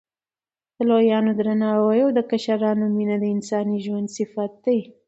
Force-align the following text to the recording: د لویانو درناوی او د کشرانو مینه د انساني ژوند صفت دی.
د 0.75 0.79
لویانو 0.89 1.31
درناوی 1.39 1.99
او 2.05 2.09
د 2.17 2.19
کشرانو 2.29 2.85
مینه 2.95 3.15
د 3.21 3.25
انساني 3.35 3.77
ژوند 3.85 4.07
صفت 4.17 4.51
دی. 4.65 4.79